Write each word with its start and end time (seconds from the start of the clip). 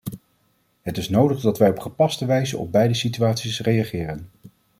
Het 0.81 0.97
is 0.97 1.09
nodig 1.09 1.41
dat 1.41 1.57
wij 1.57 1.69
op 1.69 1.79
gepaste 1.79 2.25
wijze 2.25 2.57
op 2.57 2.71
beide 2.71 2.93
situaties 2.93 3.59
reageren. 3.59 4.29